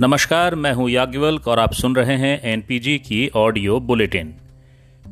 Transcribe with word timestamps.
नमस्कार, 0.00 0.54
मैं 0.54 0.72
हूँ 0.72 0.88
याज्ञवल्क 0.90 1.48
और 1.48 1.58
आप 1.58 1.72
सुन 1.72 1.94
रहे 1.96 2.16
हैं 2.16 2.40
एनपीजी 2.42 2.98
की 2.98 3.30
ऑडियो 3.36 3.78
बुलेटिन। 3.80 4.26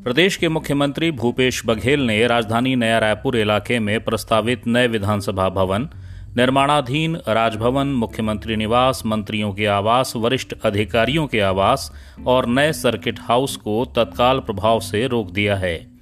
प्रदेश 0.04 0.37
के 0.37 0.49
मुख्यमंत्री 0.49 1.11
भूपेश 1.11 1.62
बघेल 1.67 2.01
ने 2.01 2.27
राजधानी 2.27 2.77
नया 2.77 2.99
रायपुर 2.99 3.37
इलाके 3.37 3.79
में 3.79 4.04
प्रस्तावित 4.04 4.67
नए 4.67 4.87
विधानसभा 4.87 5.49
भवन, 5.49 5.88
निर्माणाधीन 6.37 7.17
राजभवन, 7.29 7.87
मुख्यमंत्री 7.87 8.57
निवास, 8.57 9.03
मंत्रियों 9.07 9.53
के 9.53 9.67
आवास, 9.67 10.12
वरिष्ठ 10.17 10.54
अधिकारियों 10.65 11.26
के 11.26 11.40
आवास 11.40 11.90
और 12.26 12.47
नए 12.47 12.72
सर्किट 12.72 13.19
हाउस 13.21 13.57
को 13.57 13.84
तत्काल 13.97 14.40
प्रभाव 14.40 14.80
से 14.80 15.07
रोक 15.07 15.33
दिया 15.33 15.57
है। 15.57 15.96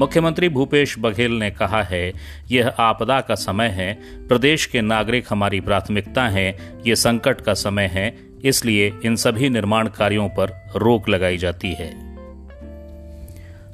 मुख्यमंत्री 0.00 0.48
भूपेश 0.48 0.94
बघेल 0.98 1.32
ने 1.32 1.50
कहा 1.50 1.82
है, 1.82 2.12
यह 2.50 2.68
आपदा 2.68 3.20
का 3.20 3.34
समय 3.34 3.66
है, 3.66 3.94
प्रदेश 4.28 4.66
के 4.66 4.80
नागरिक 4.80 5.26
हमारी 5.28 5.60
प्राथमिकता 5.60 6.28
हैं, 6.28 6.82
ये 6.86 6.96
संकट 6.96 7.40
का 7.40 7.54
समय 7.54 7.86
है, 7.86 8.18
इसलिए 8.44 8.92
इन 9.04 9.16
सभी 9.16 9.48
निर्माण 9.48 9.88
कार्यों 9.88 10.28
पर 10.28 10.48
रोक 10.76 11.08
लगाई 11.08 11.36
जाती 11.36 11.72
है। 11.72 12.06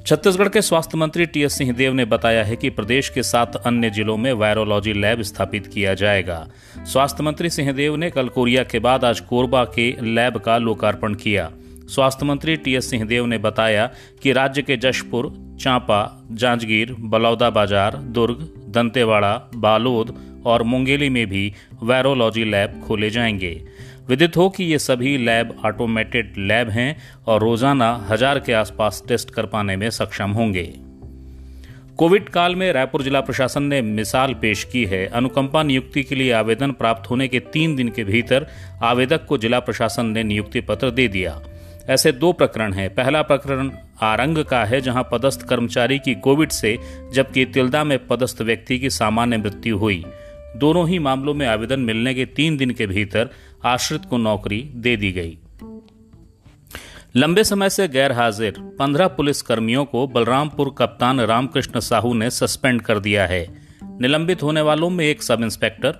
छत्तीसगढ़ 0.05 0.47
के 0.47 0.61
स्वास्थ्य 0.61 0.97
मंत्री 0.97 1.25
टीएस 1.25 1.53
सिंहदेव 1.53 1.93
ने 1.93 2.05
बताया 2.05 2.43
है 2.43 2.55
कि 2.55 2.69
प्रदेश 2.69 3.09
के 3.09 3.23
सात 3.23 3.55
अन्य 3.55 3.89
जिलों 3.89 4.17
में 4.17 4.33
वायरोलॉजी 4.33 4.93
लैब 4.93 5.21
स्थापित 5.21 5.67
किया 5.67 5.93
जाएगा। 5.93 6.47
स्वास्थ्य 6.85 7.23
मंत्री 7.23 7.49
सिंहदेव 7.49 7.95
ने 7.95 8.09
कल 8.09 8.27
कोरिया 8.27 8.63
के 8.63 8.79
बाद 8.79 9.05
आज 9.05 9.19
कोरबा 9.19 9.63
के 9.65 9.95
लैब 10.01 10.37
का 10.37 10.57
लोकार्पण 10.57 11.13
किया। 11.13 11.51
स्वास्थ्य 11.93 12.25
मंत्री 12.25 12.55
टीएस 12.55 12.89
सिंहदेव 12.89 13.25
ने 13.25 13.37
बताया 13.37 13.89
कि 14.23 14.31
राज्य 14.31 14.61
के 14.61 14.77
जशपुर, 14.77 15.31
चांपा, 15.61 16.27
जांजगीर 16.31 16.95
बलौदा 16.99 17.49
बाज़ार 17.49 17.97
दुर्ग, 18.13 18.37
दंतेवाड़ा, 18.69 19.33
बालोद 19.55 20.15
और 20.45 20.63
मुंगेली 20.63 21.09
में 21.09 21.25
भी 21.27 21.53
वायरोलॉजी 21.83 22.43
लैब 22.43 22.81
खोले 22.87 23.09
जाएँगे। 23.09 23.53
विदित 24.09 24.37
हो 24.37 24.49
कि 24.49 24.63
ये 24.63 24.79
सभी 24.79 25.17
लैब 25.17 25.55
ऑटोमेटेड 25.65 26.33
लैब 26.37 26.69
हैं 26.69 26.95
और 27.27 27.41
रोज़ाना 27.41 27.93
हज़ार 28.09 28.39
के 28.39 28.53
आसपास 28.53 29.03
टेस्ट 29.07 29.29
कर 29.29 29.45
पाने 29.45 29.75
में 29.75 29.89
सक्षम 29.89 30.31
होंगे। 30.31 30.63
कोविड 31.97 32.29
काल 32.29 32.55
में 32.55 32.71
रायपुर 32.73 33.03
जिला 33.03 33.21
प्रशासन 33.21 33.63
ने 33.63 33.81
मिसाल 33.81 34.33
पेश 34.33 34.63
की 34.63 34.85
है। 34.85 35.05
अनुकंपा 35.07 35.63
नियुक्ति 35.63 36.03
के 36.03 36.15
लिए 36.15 36.31
आवेदन 36.31 36.71
प्राप्त 36.71 37.09
होने 37.09 37.27
के 37.27 37.39
तीन 37.53 37.75
दिन 37.75 37.89
के 37.89 38.03
भीतर 38.03 38.47
आवेदक 38.83 39.25
को 39.25 39.37
जिला 39.37 39.59
प्रशासन 39.59 40.05
ने 40.05 40.23
नियुक्ति 40.23 40.61
पत्र 40.61 40.91
दे 40.91 41.07
दिया। 41.07 41.39
ऐसे 41.89 42.11
दो 42.11 42.33
प्रकरण 42.33 42.73
हैं। 42.73 42.95
पहला 42.95 43.21
प्रकरण 43.21 43.71
आरंग 44.01 44.37
का 44.37 44.65
है, 44.65 44.81
जहाँ 44.81 45.09
पदस्थ 45.11 45.41
कर्मचारी 45.41 45.99
की 45.99 46.15
कोविड 46.15 46.49
से, 46.49 46.79
जबकि 47.13 47.45
तिलदा 47.45 47.83
में 47.83 48.07
पदस्थ 48.07 48.41
व्यक्ति 48.41 48.79
की 48.79 48.89
सामान्य 48.89 49.37
मृत्यु 49.37 49.77
हुई। 49.77 50.05
दोनों 50.55 50.89
ही 50.89 50.99
मामलों 50.99 51.33
में 51.33 51.47
आवेदन 51.47 51.79
मिलने 51.79 52.13
के 52.13 52.25
तीन 52.25 52.57
दिन 52.57 52.71
के 52.71 52.87
भीतर 52.87 53.29
आश्रित 53.65 54.05
को 54.05 54.17
नौकरी 54.17 54.69
दे 54.75 54.97
दी 54.97 55.11
गई। 55.11 55.37
लंबे 57.15 57.43
समय 57.43 57.69
से 57.69 57.87
गैर 57.87 58.11
हाजिर 58.11 58.53
पंद्रह 58.59 59.07
पुलिस 59.07 59.41
कर्मियों 59.41 59.85
को 59.85 60.07
बलरामपुर 60.07 60.75
कप्तान 60.77 61.21
रामकृष्ण 61.21 61.79
साहू 61.79 62.13
ने 62.13 62.29
सस्पेंड 62.29 62.81
कर 62.81 62.99
दिया 62.99 63.25
है। 63.27 63.47
निलंबित 63.83 64.43
होने 64.43 64.61
वालों 64.61 64.89
में 64.89 65.05
एक 65.05 65.23
सब 65.23 65.41
इंस्पेक्टर 65.41 65.91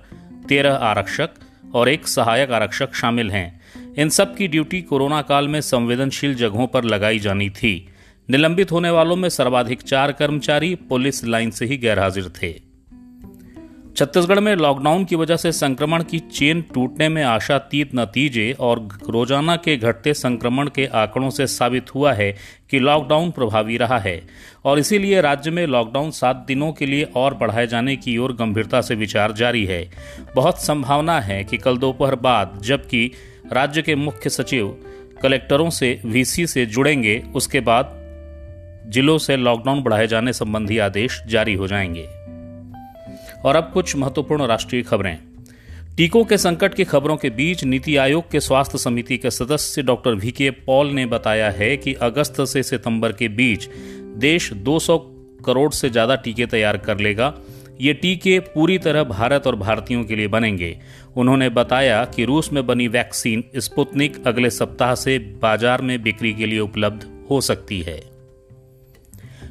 तेरह 0.48 0.74
आरक्षक 0.74 1.30
और 1.74 1.88
एक 1.88 2.08
सहायक 2.08 2.50
आरक्षक 2.50 2.94
शामिल 2.94 3.30
हैं। 3.30 3.60
इन 3.98 4.08
सब 4.08 4.34
की 4.36 4.48
ड्यूटी 4.48 4.82
कोरोना 4.82 5.22
काल 5.22 5.48
में 5.48 5.60
संवेदनशील 5.60 6.34
जगहों 6.34 6.66
पर 6.66 6.84
लगाई 6.84 7.18
जानी 7.18 7.50
थी। 7.50 7.88
निलंबित 8.28 8.72
होने 8.72 8.90
वालों 8.90 9.16
में 9.16 9.28
सर्वाधिक 9.28 9.82
चार 9.82 10.12
कर्मचारी 10.12 10.74
पुलिस 10.74 11.24
लाइन 11.24 11.50
से 11.50 11.66
ही 11.66 11.76
गैरहाजिर 11.76 12.28
थे। 12.42 12.52
छत्तीसगढ़ 13.96 14.40
में 14.40 14.54
लॉकडाउन 14.56 15.04
की 15.04 15.16
वजह 15.16 15.36
से 15.36 15.52
संक्रमण 15.52 16.02
की 16.02 16.18
चेन 16.18 16.62
टूटने 16.74 17.08
में 17.08 17.22
आशातीत 17.22 17.90
नतीजे 17.94 18.50
और 18.60 18.78
रोज़ाना 19.10 19.56
के 19.56 19.76
घटते 19.76 20.14
संक्रमण 20.14 20.68
के 20.68 20.86
आंकड़ों 20.86 21.30
से 21.30 21.46
साबित 21.46 21.94
हुआ 21.94 22.12
है 22.12 22.30
कि 22.70 22.78
लॉकडाउन 22.78 23.30
प्रभावी 23.30 23.76
रहा 23.76 23.98
है 23.98 24.20
और 24.64 24.78
इसीलिए 24.78 25.20
राज्य 25.20 25.50
में 25.50 25.66
लॉकडाउन 25.66 26.10
सात 26.10 26.44
दिनों 26.48 26.72
के 26.72 26.86
लिए 26.86 27.04
और 27.16 27.34
बढ़ाए 27.34 27.66
जाने 27.66 27.96
की 27.96 28.16
ओर 28.18 28.32
गंभीरता 28.32 28.80
से 28.80 28.94
विचार 28.94 29.32
जारी 29.32 29.64
है। 29.64 29.88
बहुत 30.34 30.62
संभावना 30.62 31.20
है 31.20 31.42
कि 31.44 31.56
कल 31.56 31.76
दोपहर 31.76 32.14
बाद, 32.14 32.58
जबकि 32.62 33.10
राज्य 33.52 33.82
के 33.82 33.94
मुख्य 33.94 34.30
सचिव 34.30 34.76
कलेक्टरों 35.22 35.70
से 35.70 36.00
वीसी 36.04 36.46
से 36.46 36.66
जुड़ेंगे, 36.66 37.22
उसके 37.34 37.60
बाद 37.60 38.00
जिलों 38.86 39.18
से 39.18 39.36
लॉकडाउन 39.36 39.82
बढ़ाए 39.82 40.06
जाने 40.06 40.32
संबंधी 40.32 40.78
आदेश 40.78 41.22
जारी 41.26 41.54
हो 41.54 41.66
जाएँगे। 41.66 42.04
और 43.44 43.56
अब 43.56 43.70
कुछ 43.74 43.96
महत्वपूर्ण 43.96 44.46
राष्ट्रीय 44.46 44.82
खबरें। 44.82 45.18
टीकों 45.96 46.24
के 46.24 46.38
संकट 46.38 46.74
की 46.74 46.84
खबरों 46.84 47.16
के 47.16 47.30
बीच 47.30 47.64
नीति 47.64 47.96
आयोग 47.96 48.30
के 48.30 48.40
स्वास्थ्य 48.40 48.78
समिति 48.78 49.18
के 49.18 49.30
सदस्य 49.30 49.82
डॉक्टर 49.82 50.14
वी 50.14 50.30
के 50.30 50.50
पॉल 50.50 50.90
ने 50.90 51.06
बताया 51.06 51.50
है 51.50 51.76
कि 51.76 51.94
अगस्त 51.94 52.40
से 52.40 52.62
सितंबर 52.62 53.12
के 53.12 53.28
बीच 53.28 53.68
देश 54.16 54.52
200 54.52 54.98
करोड़ 55.44 55.72
से 55.72 55.90
ज़्यादा 55.90 56.16
टीके 56.16 56.46
तैयार 56.46 56.76
कर 56.76 56.98
लेगा। 56.98 57.34
ये 57.80 57.92
टीके 57.92 58.38
पूरी 58.38 58.78
तरह 58.78 59.04
भारत 59.04 59.46
और 59.46 59.56
भारतीयों 59.56 60.04
के 60.04 60.16
लिए 60.16 60.28
बनेंगे। 60.28 60.76
उन्होंने 61.16 61.48
बताया 61.48 62.04
कि 62.04 62.24
रूस 62.24 62.52
में 62.52 62.66
बनी 62.66 62.88
वैक्सीन 62.88 63.44
स्पुतनिक 63.56 64.26
अगले 64.26 64.50
सप्ताह 64.50 64.94
से 64.94 65.18
बाज़ार 65.18 65.82
में 65.82 66.02
बिक्री 66.02 66.32
के 66.34 66.46
लिए 66.46 66.58
उपलब्ध 66.58 67.26
हो 67.30 67.40
सकती 67.40 67.80
है। 67.80 68.00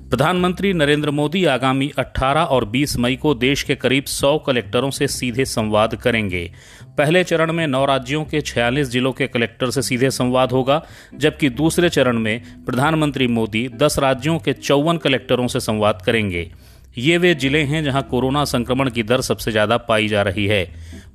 प्रधानमंत्री 0.10 0.74
नरेंद्र 0.74 1.12
मोदी 1.12 1.46
आगामी 1.46 1.92
18 2.00 2.46
और 2.46 2.66
20 2.66 2.98
मई 2.98 3.16
को 3.16 3.34
देश 3.36 3.64
के 3.64 3.76
करीब 3.76 4.06
100 4.06 4.38
कलेक्टरों 4.38 4.90
से 4.90 5.08
सीधे 5.08 5.46
संवाद 5.46 5.96
करेंगे। 5.96 6.52
पहले 6.98 7.24
चरण 7.24 7.52
में 7.52 7.68
नौ 7.68 7.86
राज्यों 7.86 8.24
के 8.26 8.42
46 8.42 8.90
जिलों 8.90 9.12
के 9.12 9.28
कलेक्टर 9.28 9.70
से 9.70 9.82
सीधे 9.82 10.12
संवाद 10.12 10.52
होगा, 10.52 10.82
जबकि 11.16 11.50
दूसरे 11.50 11.90
चरण 11.90 12.20
में 12.20 12.42
प्रधानमंत्री 12.66 13.28
मोदी 13.28 13.68
10 13.68 14.00
राज्यों 14.00 14.40
के 14.40 14.54
चौवन 14.54 14.98
कलेक्टरों 14.98 15.48
से 15.48 15.60
संवाद 15.60 16.02
करेंगे। 16.06 16.52
ये 16.96 17.18
वे 17.18 17.34
ज़िले 17.36 17.62
हैं 17.64 17.84
जहाँ 17.84 18.02
कोरोना 18.04 18.44
संक्रमण 18.46 18.90
की 18.90 19.04
दर 19.04 19.22
सबसे 19.22 19.52
ज़्यादा 19.52 19.78
पाई 19.80 20.08
जा 20.08 20.22
रही 20.22 20.46
है। 20.48 20.64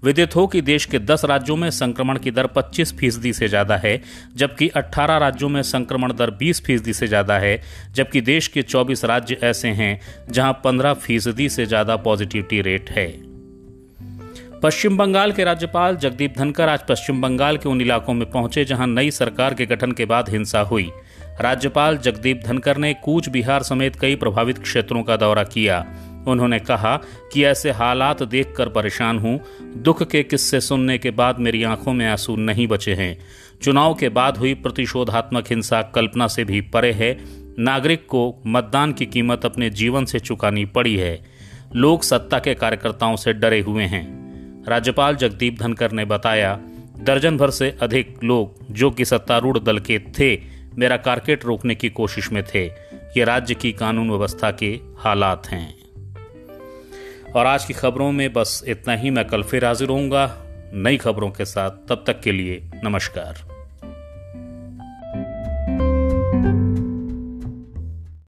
विदित 0.05 0.35
हो 0.37 0.47
कि 0.47 0.61
देश 0.61 0.85
के 0.85 0.99
10 1.01 1.25
राज्यों 1.25 1.57
में 1.57 1.71
संक्रमण 1.71 2.19
की 2.19 2.31
दर 2.31 2.47
25 2.49 2.93
फ़ीसदी 2.99 3.33
से 3.33 3.49
ज़्यादा 3.49 3.77
है, 3.77 4.01
जबकि 4.37 4.69
18 4.77 5.19
राज्यों 5.19 5.49
में 5.49 5.63
संक्रमण 5.63 6.13
दर 6.13 6.31
20 6.33 6.63
फ़ीसदी 6.65 6.93
से 6.93 7.07
ज़्यादा 7.07 7.39
है, 7.39 7.61
जबकि 7.95 8.21
देश 8.21 8.49
के 8.49 8.63
24 8.63 9.05
राज्य 9.05 9.39
ऐसे 9.43 9.69
हैं 9.71 10.01
जहाँ 10.31 10.61
15 10.65 10.95
फ़ीसदी 10.97 11.49
से 11.49 11.67
ज़्यादा 11.67 11.97
पॉजिटिविटी 11.99 12.61
रेट 12.61 12.91
है। 12.91 13.07
पश्चिम 14.63 14.97
बंगाल 14.99 15.33
के 15.33 15.45
राज्यपाल 15.45 15.97
जगदीप 15.97 16.39
धनकर 16.39 16.69
आज 16.69 16.81
पश्चिम 16.89 17.21
बंगाल 17.23 17.57
के 17.57 17.69
उन 17.69 17.81
इलाकों 17.81 18.15
में 18.15 18.31
पहुँचे 18.31 18.65
जहाँ 18.65 18.87
नई 18.87 19.11
सरकार 19.13 19.55
के 19.55 19.67
गठन 19.67 19.93
के 19.93 20.05
बाद 20.05 20.31
हिंसा 20.31 20.61
हुई। 20.63 20.91
राज्यपाल 21.41 21.97
जगदीप 21.97 22.43
धनकर 22.47 22.77
ने 22.77 22.95
कूच 22.95 23.29
बिहार 23.29 23.63
समेत 23.63 23.97
कई 23.97 24.17
प्रभावित 24.17 24.59
क्षेत्रों 24.59 25.03
का 25.03 25.17
दौरा 25.17 25.43
किया। 25.43 25.87
उन्होंने 26.27 26.59
कहा 26.59 26.97
कि 27.33 27.45
ऐसे 27.45 27.71
हालात 27.71 28.23
देखकर 28.23 28.69
परेशान 28.69 29.19
हूँ। 29.19 29.41
दुख 29.77 30.03
के 30.03 30.23
किस्से 30.23 30.61
सुनने 30.61 30.99
के 30.99 31.11
बाद 31.11 31.39
मेरी 31.39 31.63
आँखों 31.63 31.93
में 31.93 32.07
आँसू 32.07 32.37
नहीं 32.37 32.67
बचे 32.67 32.95
हैं। 32.95 33.19
चुनाव 33.63 33.95
के 33.95 34.09
बाद 34.09 34.37
हुई 34.37 34.55
प्रतिशोधात्मक 34.55 35.45
हिंसा 35.51 35.83
कल्पना 35.83 36.27
से 36.27 36.45
भी 36.45 36.61
परे 36.61 36.93
है। 36.93 37.19
नागरिक 37.59 38.07
को 38.07 38.43
मतदान 38.47 38.93
की 38.93 39.07
कीमत 39.07 39.45
अपने 39.45 39.71
जीवन 39.71 40.05
से 40.05 40.19
चुकानी 40.19 40.65
पड़ी 40.65 40.97
है। 40.97 41.25
लोग 41.77 42.03
सत्ता 42.03 42.39
के 42.39 42.55
कार्यकर्ताओं 42.55 43.17
से 43.17 43.33
डरे 43.33 43.61
हुए 43.61 43.85
हैं। 43.85 44.07
राज्यपाल 44.69 45.17
जगदीप 45.17 45.59
धनकर 45.59 45.93
ने 45.93 46.05
बताया, 46.05 46.61
दर्जन 47.01 47.37
भर 47.37 47.51
से 47.51 47.77
अधिक 47.83 48.25
लोग 48.25 48.73
जो 48.73 48.91
कि 48.91 49.05
सत्तारूढ़ 49.05 49.59
दल 49.59 49.79
के 49.79 49.99
थे 49.99 50.58
मेरा 50.79 50.97
कारकेट 50.97 51.45
रोकने 51.45 51.75
की 51.75 51.91
कोशिश 51.91 52.33
में 52.33 52.45
थे। 52.55 52.67
ये 53.17 53.25
राज्य 53.25 53.55
की 53.55 53.73
कानून 53.73 54.11
व्यवस्था 54.11 54.51
के 54.51 54.81
हालात 54.97 55.47
हैं। 55.47 55.75
और 57.33 57.47
आज 57.47 57.65
की 57.65 57.75
खबरों 57.75 58.13
में 58.13 58.33
बस 58.33 58.65
इतना 58.67 58.95
ही। 58.95 59.11
मैं 59.11 59.25
कल 59.25 59.43
फिर 59.43 59.65
हाजिर 59.65 59.89
होऊँगा 59.89 60.37
नई 60.75 60.97
खबरों 60.97 61.31
के 61.31 61.45
साथ। 61.45 61.71
तब 61.71 62.05
तक 62.07 62.21
के 62.21 62.33
लिए 62.33 62.71
नमस्कार। 62.85 63.58